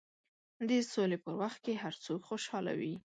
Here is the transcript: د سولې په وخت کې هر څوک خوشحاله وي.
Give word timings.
د 0.67 0.71
سولې 0.93 1.17
په 1.25 1.31
وخت 1.41 1.59
کې 1.65 1.73
هر 1.83 1.93
څوک 2.05 2.21
خوشحاله 2.29 2.71
وي. 2.79 2.93